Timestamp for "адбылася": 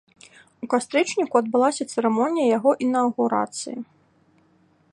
1.41-1.83